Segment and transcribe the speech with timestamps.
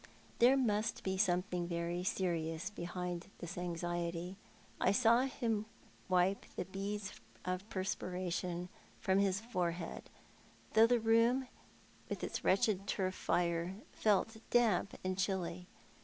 [0.39, 4.35] There must be something very serious behind this anxiety,
[4.79, 5.67] I saw him
[6.09, 7.13] wijoe the beads
[7.45, 8.69] of perspiration
[8.99, 10.09] from his forehead,
[10.73, 11.49] though the room,
[12.09, 15.67] with its wretched turf fire, felt damp and chilly.